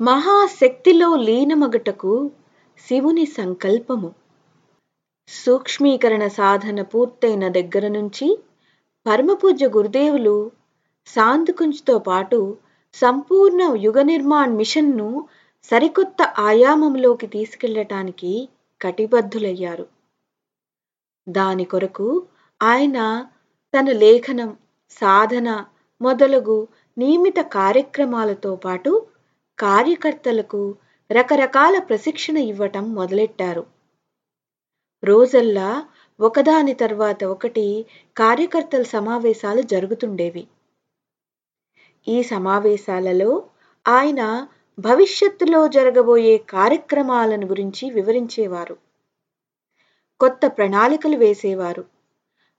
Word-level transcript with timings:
మహాశక్తిలో 0.00 1.16
లీనమగుటకు 1.16 2.30
శివుని 2.78 3.26
సంకల్పము. 3.26 4.14
సూక్ష్మీకరణ 5.28 6.26
సాధన 6.28 6.82
పూర్తయిన 6.82 7.48
దగ్గర 7.48 7.88
నుంచి 7.88 8.38
పరమపూజ్య 9.06 9.66
గురుదేవులు 9.66 10.52
సాందుకుంజ్తో 11.06 11.98
పాటు 11.98 12.58
సంపూర్ణ 12.94 13.76
యుగ 13.80 14.02
నిర్మాణ్ 14.02 14.56
మిషన్ను 14.56 15.28
సరికొత్త 15.70 16.22
ఆయామంలోకి 16.38 17.26
తీసుకెళ్ళటానికి 17.26 18.48
కటిబద్ధులయ్యారు. 18.80 19.86
దాని 21.28 21.64
కొరకు 21.64 22.26
ఆయన 22.62 23.26
తన 23.74 23.92
లేఖనం 23.92 24.56
సాధన 24.90 25.64
మొదలగు 26.00 26.68
నియమిత 26.98 27.40
కార్యక్రమాలతో 27.40 28.56
పాటు 28.56 29.09
కార్యకర్తలకు 29.60 30.76
రకరకాల 31.10 31.78
ప్రశిక్షణ 31.78 32.36
ఇవ్వటం 32.36 32.94
మొదలెట్టారు. 32.94 33.66
రోజల్లా 35.04 35.88
ఒకదాని 36.20 36.74
తర్వాత 36.74 37.24
ఒకటి 37.24 37.86
కార్యకర్తల 38.16 38.82
సమావేశాలు 38.82 39.62
జరుగుతుండేవి. 39.62 40.48
ఈ 42.08 42.22
సమావేశాలలో 42.22 43.50
ఆయన 43.88 44.48
భవిష్యత్తులో 44.78 45.68
జరగబోయే 45.68 46.38
కార్యక్రమాలను 46.38 47.46
గురించి 47.46 47.90
వివరించేవారు. 47.90 48.76
కొత్త 50.20 50.46
ప్రణాళికలు 50.46 51.16
వేసేవారు. 51.16 51.84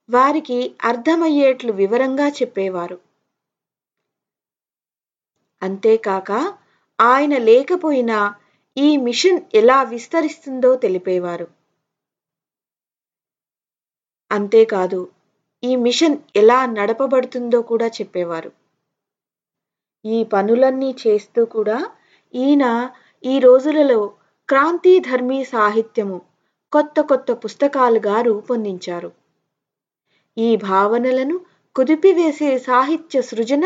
వారికి 0.09 0.75
అర్థమయ్యేట్లు 0.83 1.72
వివరంగా 1.72 2.27
చెప్పేవారు. 2.27 2.99
అంతేకాక 5.61 6.58
ఆయన 7.01 7.37
లేకపోయినా 7.37 8.35
ఈ 8.77 8.97
మిషన్ 8.97 9.41
ఎలా 9.53 9.83
విస్తరిస్తుందో 9.83 10.75
తెలిపేవారు. 10.75 11.47
అంతేకాదు 14.31 15.09
ఈ 15.63 15.75
మిషన్ 15.75 16.17
ఎలా 16.35 16.66
నడపబడుతుందో 16.66 17.61
కూడా 17.61 17.88
చెప్పేవారు. 17.88 18.52
ఈ 20.05 20.23
పనులన్నీ 20.23 20.95
చేస్తూ 21.08 21.45
కూడా 21.45 21.89
ఈయన 22.33 22.89
ఈ 23.23 23.39
రోజులలో 23.39 24.13
క్రాంతిధర్మీ 24.49 25.43
సాహిత్యము 25.43 26.21
కొత్త 26.71 27.02
కొత్త 27.02 27.31
పుస్తకాలుగా 27.31 28.21
రూపొందించారు. 28.21 29.11
ఈ 30.38 30.55
భావనలను 30.55 31.45
కుదిపివేసే 31.75 32.58
సాహిత్య 32.58 33.21
సృజన 33.21 33.65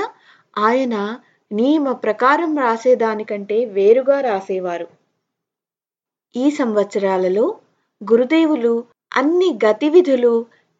ఆయన 0.58 1.20
నియమ 1.52 1.92
ప్రకారం 1.92 2.58
రాసేదానికంటే 2.58 3.66
వేరుగా 3.66 4.22
రాసేవారు. 4.22 4.88
ఈ 6.36 6.46
సంవత్సరాలలో 6.52 7.46
గురుదేవులు 8.02 8.74
అన్ని 9.12 9.60
గతివిధులు 9.66 10.34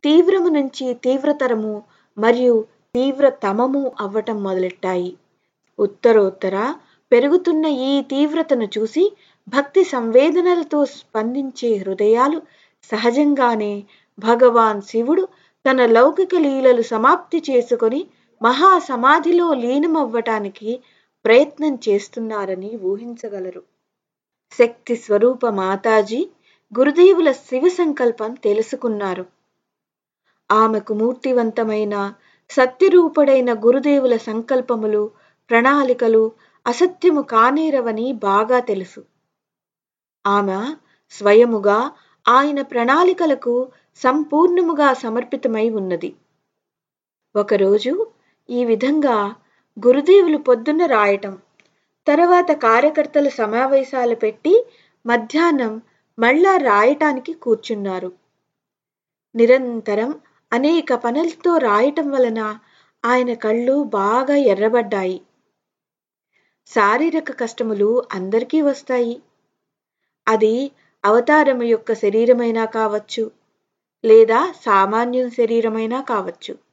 తీవ్రము 0.04 0.50
నుంచి 0.50 0.94
తీవ్రతరము 0.94 1.74
మరియు 2.18 2.56
తీవ్రతమము 2.96 3.92
అవ్వటం 4.00 4.44
మొదలెట్టాయి. 4.44 5.12
ఉత్తరోత్తర 5.80 6.56
పెరుగుతున్న 7.12 7.66
ఈ 7.66 8.02
తీవ్రతను 8.02 8.68
చూసి 8.78 9.04
భక్తి 9.48 9.84
సంవేదనలతో 9.84 10.86
స్పందించే 10.86 11.78
హృదయాలు 11.78 12.42
సహజంగానే 12.90 13.74
భగవాన్ 14.20 14.82
శివుడు 14.82 15.24
తన 15.66 15.86
లౌకిక 15.86 16.36
లీలలు 16.36 16.82
సమాప్తి 16.82 17.44
చేసుకొని 17.50 18.02
మహాసమాధిలో 18.42 19.54
లీనమవ్వటానికి 19.54 20.80
ప్రయత్నం 21.26 21.80
చేస్తున్నారని 21.90 22.80
ఊహించగలరు. 22.84 23.64
శక్తి 24.52 24.96
స్వరూప 24.96 25.46
మాతాజీ 25.46 26.30
గురుదేవుల 26.80 27.32
శివ 27.32 27.68
సంకల్పం 27.68 28.34
తెలుసుకున్నారు. 28.34 29.26
ఆమెకు 30.52 30.94
మూర్తివంతమైన 30.94 32.14
సత్యరూపుడైన 32.50 33.54
గురుదేవుల 33.54 34.18
సంకల్పములు 34.18 35.12
ప్రణాళికలు 35.50 36.32
అసత్యము 36.68 37.22
కానేరవని 37.22 38.14
బాగా 38.14 38.60
తెలుసు. 38.60 39.04
ఆమె 40.28 40.76
స్వయముగా 41.10 41.92
ఆయన 42.28 42.62
ప్రణాళికలకు 42.62 43.72
సంపూర్ణముగా 43.96 44.94
సమర్పితమై 44.94 45.70
ఉన్నది. 45.70 46.16
ఒకరోజు 47.36 48.08
ఈ 48.50 48.66
విధంగా 48.66 49.36
గురుదేవులు 49.86 50.38
పొద్దున్న 50.38 50.86
రాయటం 50.86 51.38
తర్వాత 52.08 52.52
కార్యకర్తల 52.52 53.28
సమావేశాలు 53.30 54.16
పెట్టి 54.16 54.66
మధ్యాహ్నం 55.06 55.82
మళ్ళా 56.20 56.58
రాయటానికి 56.58 57.34
కూర్చున్నారు. 57.34 58.12
నిరంతరం 59.36 60.16
అనేక 60.54 60.94
పనులతో 60.94 61.58
రాయటం 61.58 62.12
వలన 62.12 62.60
ఆయన 63.06 63.34
కళ్ళు 63.34 63.84
బాగా 63.84 64.36
ఎర్రబడ్డాయి. 64.36 65.22
శారీరక 66.68 67.32
కష్టములు 67.32 68.04
అందరికీ 68.14 68.62
వస్తాయి. 68.62 69.22
అది 70.28 70.72
అవతారము 71.04 71.64
యొక్క 71.64 71.94
శరీరమైనా 71.94 72.66
కావచ్చు 72.66 73.32
లేదా 74.04 74.54
సామాన్యం 74.66 75.30
శరీరమైనా 75.30 76.02
కావచ్చు. 76.02 76.65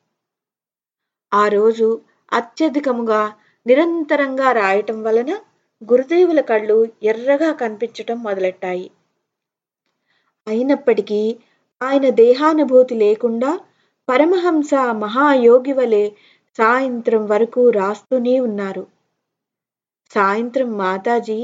ఆ 1.32 1.48
రోజు 1.48 1.88
అత్యధికముగా 2.32 3.22
నిరంతరంగా 3.66 4.52
రాయటం 4.52 5.02
వలన 5.02 5.32
గురుదేవుల 5.82 6.40
కళ్ళు 6.40 6.76
ఎర్రగా 7.02 7.52
కనిపించటం 7.52 8.22
మొదలెట్టాయి. 8.22 8.86
అయినప్పటికీ 10.46 11.22
ఆయన 11.80 12.10
దేహానుభూతి 12.14 12.94
లేకుండా 12.94 13.50
పరమహంస 14.08 14.72
మహాయోగి 14.74 15.72
వలె 15.72 16.04
సాయంత్రం 16.58 17.26
వరకు 17.26 17.70
రాస్తూనే 17.70 18.40
ఉన్నారు. 18.40 18.84
సాయంత్రం 20.10 20.76
మాతాజీ 20.76 21.40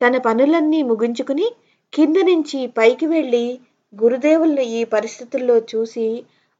తన 0.00 0.18
పనులన్నీ 0.18 0.82
ముగించుకుని 0.82 1.46
కింద 1.92 2.16
నుంచి 2.22 2.66
పైకి 2.66 3.06
వెళ్ళి 3.06 3.46
గురుదేవుల్ని 3.94 4.64
ఈ 4.78 4.84
పరిస్థితుల్లో 4.84 5.58
చూసి 5.72 6.06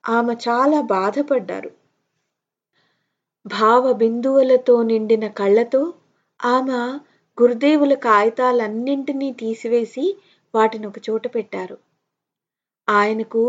ఆమె 0.05 0.35
చాలా 0.49 0.81
బాధపడ్డారు. 0.91 1.71
భావ 3.47 3.93
బిందువులతో 3.93 4.83
నిండిన 4.83 5.27
కళ్ళతో 5.29 5.81
ఆమె 6.41 6.81
గురుదేవుల 7.39 7.95
కాగితాలన్నింటినీ 7.95 9.33
తీసివేసి 9.33 10.05
వాటిని 10.55 10.87
ఒక 10.87 10.99
చోట 11.11 11.25
పెట్టారు. 11.35 11.77
ఆయనకు 12.89 13.43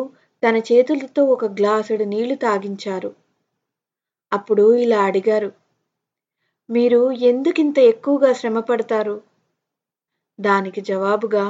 తన 0.44 0.58
చేతులతో 0.58 1.26
ఒక 1.26 1.46
గ్లాసుడు 1.46 2.03
నీళ్ళు 2.03 2.36
తాగించారు. 2.36 3.12
అప్పుడు 4.32 4.74
ఇలా 4.76 5.00
అడిగారు 5.03 5.52
మీరు 6.70 7.12
ఎందుకింత 7.12 7.78
ఎక్కువగా 7.78 8.34
శ్రమ 8.34 8.59
పడతారు 8.59 9.16
దానికి 10.40 10.82
జవాబుగా 10.82 11.46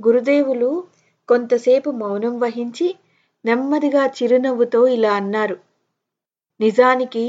గురుదేవులు 0.00 0.70
కొంతసేపు 1.28 1.90
మౌనం 1.90 2.40
వహించి 2.40 2.88
నెమ్మదిగా 3.44 4.06
చిరునవ్వుతో 4.06 4.80
ఇలా 4.88 5.12
అన్నారు 5.12 5.56
నిజానికి 6.60 7.24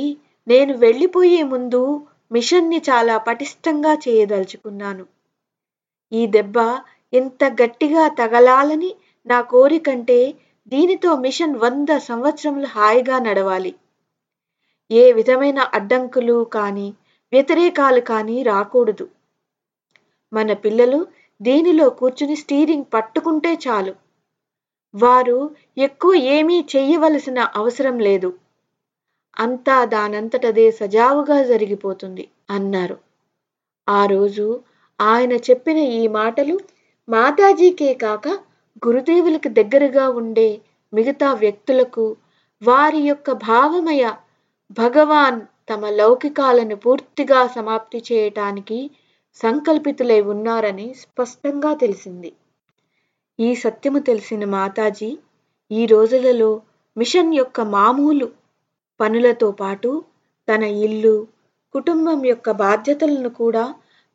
నేను 0.47 0.77
వెళ్ళిపోయే 0.77 1.43
ముందు 1.43 1.81
మిషన్ని 2.31 2.81
చాలా 2.89 3.17
పటిష్టంగా 3.17 3.93
చేయదలుచుకున్నాను. 3.93 5.05
ఈ 6.11 6.27
దెబ్బ 6.27 6.57
ఎంత 7.13 7.43
గట్టిగా 7.61 8.07
తగలాలని 8.07 8.95
నా 9.27 9.41
కోరికంటే 9.41 10.35
దీనితో 10.71 11.15
మిషన్ 11.15 11.55
వంద 11.55 11.89
సంవత్సరములు 11.97 12.65
హాయిగా 12.65 13.19
నడవాలి. 13.19 13.75
ఏ 14.91 15.11
విధమైన 15.11 15.59
అడ్డంకులు 15.73 16.43
కానీ 16.43 16.87
వ్యతిరేకాలు 17.33 18.01
కానీ 18.01 18.43
రాకూడదు. 18.43 19.09
మన 20.31 20.53
పిల్లలు 20.53 21.07
దీనిలో 21.41 21.89
కూర్చుని 21.89 22.35
స్టీరింగ్ 22.35 22.85
పట్టుకుంటే 22.93 23.53
చాలు. 23.67 23.93
వారు 24.93 25.37
ఎక్కువ 25.77 26.15
ఏమీ 26.15 26.65
చెయ్యవలసిన 26.75 27.39
అవసరం 27.55 27.99
లేదు. 27.99 28.29
అంతా 29.39 29.85
దానంతటదే 29.85 30.71
సజావుగా 30.71 31.43
జరిగిపోతుంది 31.43 32.29
అన్నారు. 32.49 32.97
ఆ 33.89 34.05
రోజు 34.05 34.45
ఆయన 34.99 35.33
చెప్పిన 35.33 35.77
ఈ 35.77 36.07
మాటలు 36.07 36.55
మాతాజీకే 37.09 37.93
కాక 37.93 38.27
గురుదేవులకు 38.85 39.47
దగ్గరగా 39.47 40.05
ఉండే 40.09 40.61
మిగతా 40.93 41.33
వ్యక్తులకు 41.33 42.05
వారి 42.61 43.01
యొక్క 43.01 43.31
భావమయ 43.31 44.11
భగవాన్ 44.77 45.41
తమ 45.69 45.89
లౌకికాలను 45.89 46.75
పూర్తిగా 46.75 47.47
సమాప్తి 47.47 48.03
చేయటానికి 48.11 48.79
సంకల్పితులై 49.43 50.21
ఉన్నారని 50.21 50.93
స్పష్టంగా 50.93 51.73
తెలిసింది. 51.73 52.31
ఈ 53.39 53.55
సత్యము 53.55 53.99
తెలిసిన 53.99 54.45
మాతాజీ 54.45 55.17
ఈ 55.71 55.85
రోజులలో 55.85 56.61
మిషన్ 56.97 57.33
యొక్క 57.33 57.61
మామూలు 57.61 58.27
పనులతో 58.99 59.51
పాటు 59.51 59.91
తన 60.47 60.63
ఇల్లు 60.63 61.15
కుటుంబం 61.75 62.25
యొక్క 62.25 62.51
బాధ్యతలను 62.51 63.29
కూడా 63.29 63.63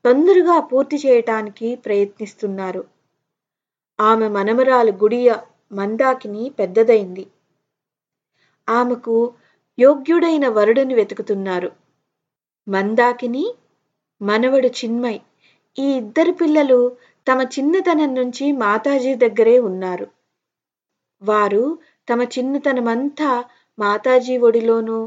తొందరగా 0.04 0.60
పూర్తి 0.60 0.96
చేయటానికి 0.96 1.76
ప్రయత్నిస్తున్నారు. 1.76 2.82
ఆమె 3.98 4.28
మనమరాలు 4.28 4.92
గుడియ 4.92 5.30
మందాకిని 5.72 6.50
పెద్దదైంది. 6.58 7.24
ఆమెకు 8.68 9.16
యోగ్యుడైన 9.78 10.48
వరుడిని 10.48 10.94
వెతుకుతున్నారు. 10.94 11.70
మందాకిని 12.66 13.44
మనవడు 14.20 14.68
చిన్మయ్ 14.68 15.20
ఈ 15.78 15.86
ఇద్దరు 15.96 16.32
పిల్లలు 16.32 16.78
తమ 17.26 17.40
చిన్నతనం 17.42 18.14
నుంచి 18.14 18.52
మాతాజీ 18.52 19.14
దగ్గరే 19.14 19.58
ఉన్నారు. 19.58 20.06
వారు 21.22 21.64
తమ 22.08 22.22
చిన్నతనమంతా 22.22 23.30
మాతాజీ 23.80 24.36
ఒడిలోనూ 24.38 24.98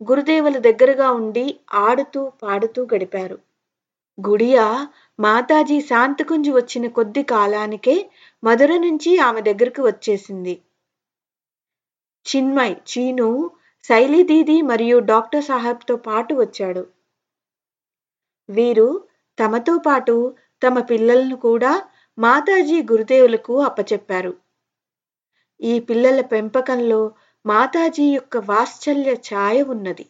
గురుదేవుల 0.00 0.58
దగ్గరగా 0.58 1.08
ఉండి 1.12 1.46
ఆడుతూ 1.86 2.20
పాడుతూ 2.42 2.80
గడిపారు. 2.84 3.36
గుడియా 4.18 4.66
మాతాజీ 5.18 5.80
శాంతకుంజి 5.80 6.50
వచ్చిన 6.50 6.86
కొద్ది 6.88 7.22
కాలానికే 7.22 7.96
మధుర 8.42 8.72
నుంచి 8.76 9.12
ఆమె 9.18 9.40
దగ్గరకు 9.40 9.82
వచ్చేసింది. 9.82 10.54
చిన్మయ్ 12.26 12.76
చీను 12.90 13.28
శైలి 13.84 14.22
దీది 14.22 14.56
మరియు 14.62 14.98
డాక్టర్ 14.98 15.44
సాహెబ్తో 15.44 15.96
పాటు 15.96 16.32
వచ్చాడు. 16.34 16.82
వీరు 18.48 18.88
తమతో 19.38 19.74
పాటు 19.78 20.14
తమ 20.62 20.80
పిల్లలను 20.80 21.36
కూడా 21.36 21.72
మాతాజీ 22.18 22.78
గురుదేవులకు 22.82 23.54
అప్పచెప్పారు. 23.62 24.32
ఈ 25.60 25.74
పిల్లల 25.80 26.20
పెంపకంలో 26.32 27.00
మాతాజీ 27.44 28.04
యొక్క 28.12 28.36
వాత్సల్య 28.36 29.12
ఛాయ 29.14 29.62
ఉన్నది. 29.62 30.06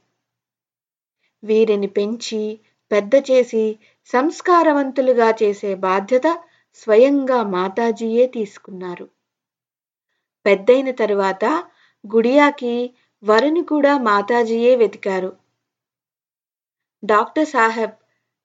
వీరిని 1.43 1.87
పెంచి 1.87 2.61
పెద్ద 2.91 3.15
చేసి 3.31 3.79
సంస్కారవంతులుగా 4.13 5.31
చేసే 5.43 5.75
బాధ్యత 5.75 6.27
స్వయంగా 6.75 7.43
మాతాజీయే 7.43 8.27
తీసుకున్నారు. 8.27 9.07
పెద్దయిన 10.47 10.91
తరువాత 10.91 11.45
గుడియాకి 12.05 12.95
వరుని 13.23 13.63
కూడా 13.63 13.99
మాతాజీయే 13.99 14.75
వెతికారు. 14.77 15.37
డాక్టర్ 17.03 17.49
సాహెబ్ 17.49 17.97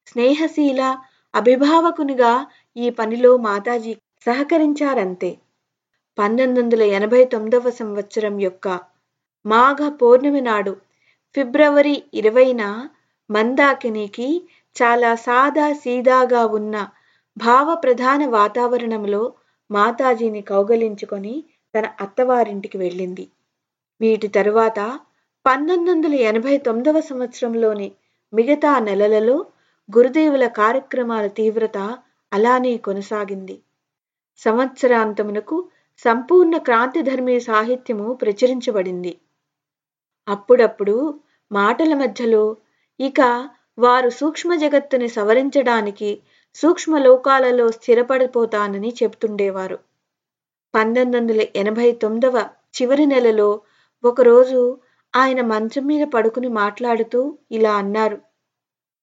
స్నేహశీల 0.08 0.98
అభిభావకునిగా 1.34 2.48
ఈ 2.76 2.90
పనిలో 2.90 3.38
మాతాజీ 3.38 3.98
సహకరించారంతే. 4.26 5.32
పంతొమ్మిది 6.18 6.60
వందల 6.62 6.82
ఎనభై 6.82 7.26
తొమ్మిదవ 7.26 7.70
సంవత్సరం 7.70 8.40
యొక్క 8.40 8.68
మాఘ 9.46 9.90
పౌర్ణమి 10.02 10.42
నాడు 10.42 10.74
ఫిబ్రవరి 11.36 12.04
ఇరవైన 12.14 12.90
మందాకినికి 13.30 14.28
చాలా 14.76 15.16
సాదా 15.16 15.74
సీదాగా 15.74 16.46
ఉన్న 16.46 16.88
భావ 17.38 17.76
ప్రధాన 17.76 18.26
వాతావరణంలో 18.26 19.34
మాతాజీని 19.72 20.42
కౌగలించుకొని 20.42 21.36
తన 21.74 21.86
అత్తవారింటికి 22.02 22.78
వెళ్ళింది. 22.78 23.26
వీటి 24.02 24.28
తరువాత 24.28 24.80
పంతొమ్మిది 25.46 25.92
వందల 25.92 26.14
ఎనభై 26.14 26.58
తొమ్మిదవ 26.58 27.00
సంవత్సరంలోని 27.02 27.92
మిగతా 28.34 28.80
నెలలలో 28.80 29.46
గురుదేవుల 29.90 30.48
కార్యక్రమాల 30.48 31.28
తీవ్రత 31.28 31.78
అలానే 32.32 32.78
కొనసాగింది. 32.78 33.56
సంవత్సరాంతమునకు 34.42 35.58
సంపూర్ణ 36.06 36.58
క్రాంతిధర్మి 36.58 37.40
సాహిత్యము 37.40 38.14
ప్రచురించబడింది. 38.14 39.18
అప్పుడప్పుడు 40.28 41.20
మాటల 41.52 41.94
మధ్యలో 41.94 42.58
ఇక 43.00 43.22
వారు 43.80 44.10
సూక్ష్మ 44.10 44.56
జగత్తుని 44.56 45.08
సవరించడానికి 45.08 46.20
సూక్ష్మ 46.56 46.98
లోకాలలో 46.98 47.72
స్థిరపడిపోతానని 47.72 48.96
చెప్తుండేవారు 49.04 49.78
పంతొమ్మిది 50.74 51.18
వందల 51.18 51.48
ఎనభై 51.56 51.92
తొమ్మిదవ 51.92 52.38
చివరి 52.82 53.06
నెలలో 53.06 53.62
ఒకరోజు 54.04 54.78
ఆయన 55.16 55.42
మంచం 55.42 55.88
మీద 55.88 56.08
పడుకుని 56.08 56.48
మాట్లాడుతూ 56.48 57.38
ఇలా 57.52 57.74
అన్నారు. 57.74 58.18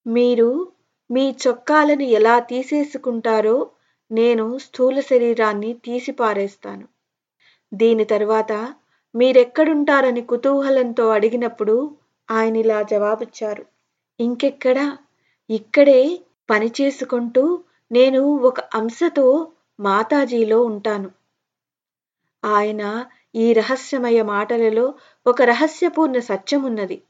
మీరు 0.06 0.48
మీ 1.10 1.34
చొక్కాలను 1.46 2.02
ఎలా 2.02 2.38
తీసేసుకుంటారో 2.40 3.70
నేను 4.10 4.58
స్థూల 4.58 5.00
శరీరాన్ని 5.00 5.72
తీసిపారేస్తాను. 5.84 6.88
దీని 7.72 8.04
తరువాత 8.04 8.74
మీరెక్కడుంటారని 9.14 10.22
కుతూహలంతో 10.22 11.08
అడిగినప్పుడు 11.08 11.96
ఆయన 12.30 12.56
ఇలా 12.56 12.82
జవాబిచ్చారు. 12.82 13.66
ఇంకెక్కడా? 14.20 14.98
ఇక్కడే 15.50 16.20
పని 16.50 16.72
చేసుకుంటూ 16.80 17.64
నేను 17.92 18.20
ఒక 18.20 18.60
అంశతో 18.74 19.52
మాతాజీలో 19.80 20.62
ఉంటాను. 20.62 21.10
ఆయన 22.44 23.06
ఈ 23.34 23.52
రహస్యమయ 23.52 24.22
మాటలలో 24.22 24.94
ఒక 25.26 25.42
రహస్యపూర్ణ 25.42 26.18
సత్యమున్నది. 26.18 27.02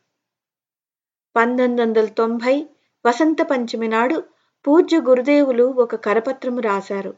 పంతొమ్మిది 1.36 1.82
వందల 1.82 2.06
తొంభై 2.06 2.66
వసంత 3.04 3.42
పంచమి 3.42 3.88
నాడు 3.88 4.22
పూజ్య 4.66 5.00
గురుదేవులు 5.00 5.64
ఒక 5.64 5.94
కరపత్రము 5.94 6.60
రాశారు. 6.60 7.14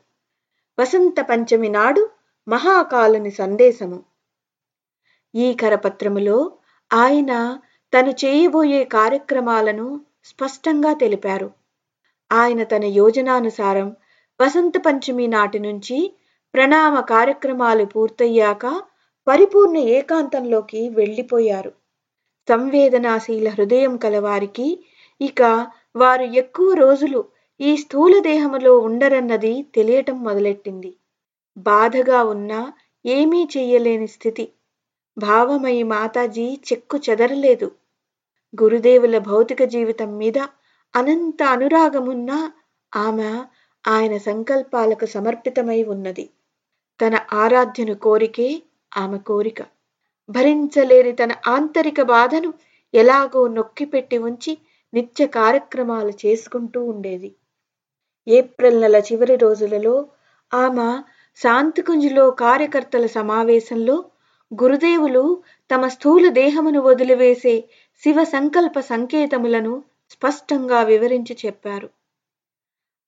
వసంత 0.79 1.21
పంచమి 1.21 1.69
నాడు 1.69 2.09
మహాకాలుని 2.49 3.31
సందేశము. 3.31 4.05
ఈ 5.35 5.53
కరపత్రములో 5.53 6.53
ఆయన 6.93 7.59
తను 7.93 8.11
చేయబోయే 8.11 8.85
కార్యక్రమాలను 8.85 10.01
స్పష్టంగా 10.25 10.93
తెలిపారు. 10.93 11.51
ఆయన 12.33 12.63
తన 12.63 12.85
యోజనానుసారం 12.85 13.97
వసంత 14.43 14.73
పంచమి 14.79 15.27
నాటి 15.27 15.59
నుంచి 15.59 16.13
ప్రణామ 16.55 17.01
కార్యక్రమాలు 17.01 17.85
పూర్తయ్యాక 17.85 18.83
పరిపూర్ణ 19.27 19.77
ఏకాంతంలోకి 19.77 20.89
వెళ్ళిపోయారు. 20.89 21.73
సంవేదనాశీల 22.49 23.49
హృదయం 23.49 23.97
కలవారికి 23.97 24.85
ఇక 25.21 25.67
వారు 25.97 26.23
ఎక్కువ 26.23 26.75
రోజులు 26.75 27.25
ఈ 27.61 27.77
స్థూల 27.77 28.19
దేహములో 28.21 28.79
ఉండరన్నది 28.79 29.67
తెలియటం 29.75 30.25
మొదలెట్టింది. 30.25 30.91
బాధగా 31.57 32.23
ఉన్నా 32.25 32.73
ఏమీ 33.05 33.49
చెయ్యలేని 33.57 34.07
స్థితి. 34.07 34.45
భావమయి 35.17 35.83
మాతాజీ 35.83 36.59
చెక్కు 36.73 37.01
చెదరలేదు. 37.11 37.69
గురుదేవుల 38.61 39.19
భౌతిక 39.19 39.63
జీవితం 39.65 40.19
మీద 40.19 40.39
అనంత 40.95 41.43
అనురాగమున్నా 41.43 42.53
ఆమె 42.93 43.31
ఆయన 43.85 44.17
సంకల్పాలకు 44.19 45.07
సమర్పితమై 45.07 45.83
ఉన్నది. 45.85 46.27
తన 47.01 47.19
ఆరాధ్యను 47.33 47.95
కోరికే 47.95 48.63
ఆమె 48.97 49.19
కోరిక. 49.19 49.61
భరించలేని 50.29 51.13
తన 51.13 51.33
ఆంతరిక 51.47 52.03
బాధను 52.03 52.51
ఎలాగో 52.95 53.47
నొక్కిపెట్టి 53.49 54.19
ఉంచి 54.19 54.59
నిత్య 54.93 55.27
కార్యక్రమాలు 55.27 56.13
చేసుకుంటూ 56.27 56.85
ఉండేది. 56.85 57.31
ఏప్రిల్ 58.27 58.81
నెల 58.81 58.97
చివరి 58.97 59.37
రోజులలో 59.37 60.09
ఆమె 60.53 60.89
శాంతికుంజ్లో 61.41 62.31
కార్యకర్తల 62.31 63.07
సమావేశంలో 63.07 64.05
గురుదేవులు 64.53 65.43
తమ 65.71 65.89
స్థూల 65.89 66.29
దేహమును 66.29 66.81
వదిలివేసే 66.81 67.65
శివ 68.03 68.25
సంకల్ప 68.25 68.81
సంకేతములను 68.81 69.85
స్పష్టంగా 70.11 70.83
వివరించి 70.83 71.37
చెప్పారు. 71.47 71.89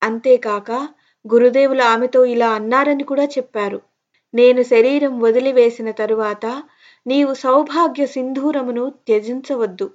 అంతేకాక 0.01 0.71
గురుదేవులు 1.25 1.83
ఆమెతో 1.83 2.25
ఇలా 2.25 2.49
అన్నారని 2.49 3.03
కూడా 3.03 3.23
చెప్పారు. 3.23 3.79
నేను 4.33 4.61
శరీరం 4.63 5.19
వదిలివేసిన 5.19 5.91
తరువాత 5.91 6.45
నీవు 7.05 7.33
సౌభాగ్య 7.33 8.05
సింధూరమును 8.05 8.89
త్యజించవద్దు. 9.07 9.87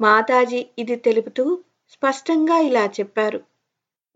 మాతాజీ 0.00 0.66
ఇది 0.78 0.96
తెలుపుతూ 0.96 1.44
స్పష్టంగా 1.90 2.58
ఇలా 2.58 2.86
చెప్పారు. 3.00 3.40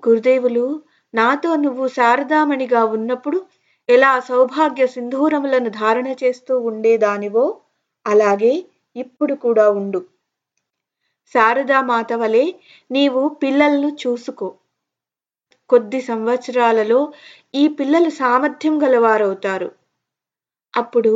గురుదేవులు 0.09 0.83
నాతో 1.15 1.57
నువ్వు 1.57 1.89
శారదామణిగా 1.89 2.85
ఉన్నప్పుడు 2.85 3.39
ఎలా 3.89 4.21
సౌభాగ్య 4.21 4.87
సింధూరములను 4.87 5.71
ధారణ 5.71 6.09
చేస్తూ 6.09 6.59
ఉండేదానివో 6.59 7.61
అలాగే 8.07 8.53
ఇప్పుడు 8.97 9.35
కూడా 9.35 9.71
ఉండు. 9.71 10.01
శారదామాత 11.35 12.13
వలె 12.13 12.45
నీవు 12.91 13.29
పిల్లలను 13.29 13.97
చూసుకో. 14.07 14.49
కొద్ది 15.71 16.01
సంవత్సరాలలో 16.01 17.13
ఈ 17.55 17.69
పిల్లలు 17.69 18.11
సామర్థ్యం 18.11 18.83
గలవారవుతారు. 18.83 19.71
అప్పుడు 20.77 21.15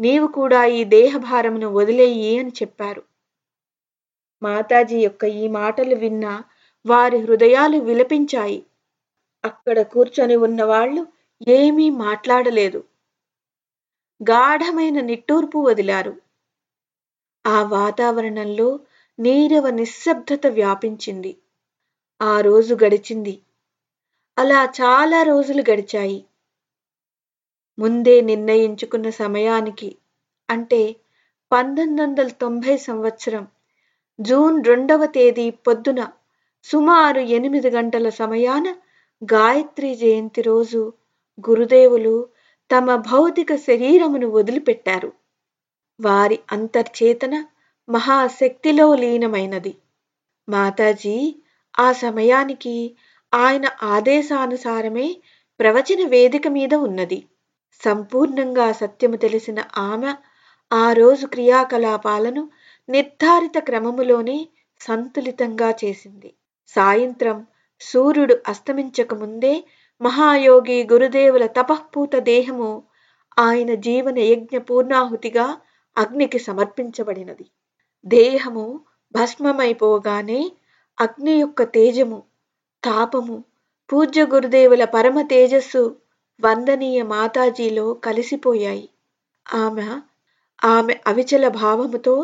నీవు 0.00 0.26
కూడా 0.26 0.64
ఈ 0.64 0.84
దేహభారమును 0.84 1.68
వదిలేయి 1.72 2.38
అని 2.38 2.52
చెప్పారు. 2.62 3.02
మాతాజీ 4.42 4.98
యొక్క 4.98 5.24
ఈ 5.24 5.48
మాటలు 5.48 5.94
విన్న 5.94 6.26
వారి 6.86 7.18
హృదయాలు 7.18 7.78
విలపించాయి. 7.78 8.66
అక్కడ 9.44 9.82
కూర్చొని 9.82 10.36
ఉన్న 10.36 10.62
వాళ్ళు 10.62 11.06
ఏమీ 11.48 11.90
మాట్లాడలేదు. 11.90 12.80
గాఢమైన 14.20 15.00
నిట్టూర్పు 15.00 15.58
వదిలారు. 15.58 16.12
ఆ 17.44 17.62
వాతావరణంలో 17.62 18.80
నీరవ 19.18 19.70
నిశ్శబ్దత 19.70 20.46
వ్యాపించింది. 20.46 21.36
ఆ 22.20 22.40
రోజు 22.40 22.74
గడిచింది. 22.74 23.42
అలా 24.38 24.64
చాలా 24.80 25.22
రోజులు 25.22 25.62
గడిచాయి. 25.70 26.18
ముందే 27.78 28.20
నిర్ణయించుకున్న 28.20 29.10
సమయానికి 29.10 29.96
అంటే 30.48 30.96
పంతొమ్మిది 31.52 32.02
వందల 32.02 32.28
తొంభై 32.28 32.76
సంవత్సరం 32.76 33.44
జూన్ 34.18 34.64
రెండవ 34.64 35.06
తేదీ 35.06 35.50
పొద్దున 35.50 36.00
సుమారు 36.66 37.20
ఎనిమిది 37.20 37.70
గంటల 37.70 38.08
సమయాన 38.08 38.66
గాయత్రి 39.24 39.94
జయంతి 39.94 40.42
రోజు 40.42 40.92
గురుదేవులు 41.48 42.28
తమ 42.70 42.96
భౌతిక 42.96 43.54
శరీరమును 43.56 44.28
వదిలిపెట్టారు. 44.28 45.12
వారి 46.00 46.38
అంతర్చేతన 46.52 47.34
మహాశక్తిలో 47.88 48.94
లీనమైనది. 48.94 49.74
మాతాజీ 50.48 51.42
ఆ 51.78 51.92
సమయానికి 51.92 52.96
ఆయన 53.32 53.66
ఆదేశానుసారమే 53.82 55.16
ప్రవచన 55.60 56.08
వేదిక 56.08 56.48
మీద 56.48 56.74
ఉన్నది. 56.74 57.20
సంపూర్ణంగా 57.82 58.72
సత్యము 58.72 59.16
తెలిసిన 59.16 59.58
ఆమె 59.76 60.12
ఆ 60.72 60.92
రోజు 60.92 61.26
క్రియాకలాపాలను 61.26 62.50
నిర్ధారిత 62.88 63.58
క్రమములోనే 63.58 64.48
సంతులితంగా 64.80 65.70
చేసింది. 65.84 66.30
సాయంత్రం 66.74 67.38
సూర్యుడు 67.80 68.34
అస్తమించక 68.48 69.14
ముందే 69.14 69.54
మహాయోగి 70.00 70.78
గురుదేవుల 70.92 71.46
తపఃపూత 71.46 72.16
దేహము 72.26 72.70
ఆయన 73.38 73.70
జీవన 73.74 74.18
యజ్ఞ 74.18 74.56
పూర్ణాహుతిగా 74.58 75.46
అగ్నికి 75.96 76.38
సమర్పించబడినది. 76.38 77.46
దేహము 78.06 78.64
భస్మమైపోగానే 79.14 80.40
అగ్ని 80.98 81.34
యొక్క 81.40 81.62
తేజము 81.74 82.18
తాపము 82.82 83.36
పూజ్య 83.90 84.22
గురుదేవుల 84.24 84.84
పరమ 84.84 85.18
తేజస్సు 85.22 85.82
వందనీయ 86.40 87.00
మాతాజీలో 87.02 87.86
కలిసిపోయాయి. 88.06 88.86
ఆమె 89.46 89.86
ఆమె 90.62 90.94
అవిచల 91.06 91.48
భావముతో 91.60 92.14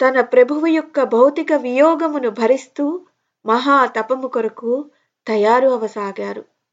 తన 0.00 0.20
ప్రభువు 0.32 0.66
యొక్క 0.66 1.02
భౌతిక 1.04 1.52
వియోగమును 1.52 2.30
భరిస్తూ 2.30 2.84
మహా 3.44 3.86
తపము 3.86 4.28
కొరకు 4.28 4.72
తయారు 5.26 5.68
అవసాగారు. 5.68 6.42